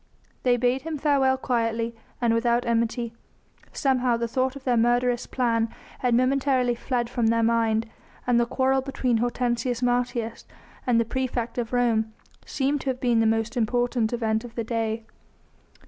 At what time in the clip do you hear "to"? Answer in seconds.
12.81-12.89